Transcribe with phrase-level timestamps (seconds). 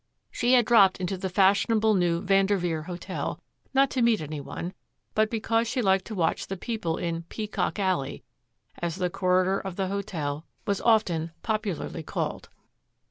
[0.31, 3.39] She had dropped into the fashionable new Vanderveer Hotel,
[3.71, 4.73] not to meet any one,
[5.13, 8.23] but because she liked to watch the people in "Peacock Alley,"
[8.79, 12.49] as the corridor of the hotel was often popularly called.